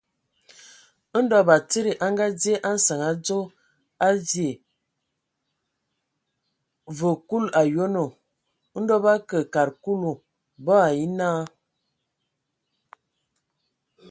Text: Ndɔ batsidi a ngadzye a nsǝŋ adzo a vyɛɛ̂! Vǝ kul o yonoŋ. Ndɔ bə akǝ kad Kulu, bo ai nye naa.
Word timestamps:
Ndɔ 1.23 1.37
batsidi 1.47 1.91
a 2.05 2.07
ngadzye 2.13 2.53
a 2.67 2.69
nsǝŋ 2.77 2.99
adzo 3.11 3.39
a 4.05 4.07
vyɛɛ̂! 4.27 4.61
Vǝ 6.97 7.09
kul 7.27 7.45
o 7.59 7.61
yonoŋ. 7.75 8.09
Ndɔ 8.81 8.95
bə 9.03 9.09
akǝ 9.17 9.37
kad 9.53 9.69
Kulu, 9.83 10.11
bo 10.63 10.73
ai 10.87 10.99
nye 11.05 11.15
naa. 11.17 11.41